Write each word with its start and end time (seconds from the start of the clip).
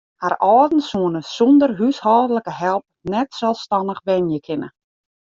Har 0.21 0.33
âlden 0.53 0.81
soene 0.91 1.21
sûnder 1.33 1.71
húshâldlike 1.79 2.53
help 2.63 2.85
net 3.13 3.29
selsstannich 3.39 4.03
wenje 4.07 4.39
kinne. 4.47 4.69